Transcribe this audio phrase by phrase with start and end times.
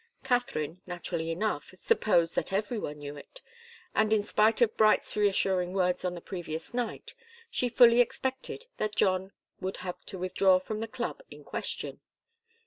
[0.23, 3.39] Katharine, naturally enough, supposed that every one knew it,
[3.93, 7.13] and in spite of Bright's reassuring words on the previous night,
[7.51, 11.99] she fully expected that John would have to withdraw from the club in question.